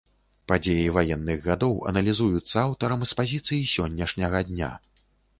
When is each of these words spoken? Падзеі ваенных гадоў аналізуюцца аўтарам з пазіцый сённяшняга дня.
Падзеі 0.51 0.85
ваенных 0.93 1.41
гадоў 1.49 1.75
аналізуюцца 1.91 2.55
аўтарам 2.61 3.03
з 3.11 3.17
пазіцый 3.19 3.59
сённяшняга 3.75 4.41
дня. 4.49 4.71